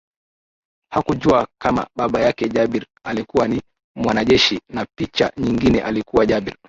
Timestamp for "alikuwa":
3.03-3.47, 5.81-6.25